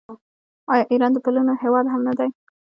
آیا 0.71 0.83
ایران 0.91 1.11
د 1.13 1.17
پلونو 1.25 1.53
هیواد 1.63 1.85
هم 1.89 2.01
نه 2.07 2.13
دی؟ 2.19 2.29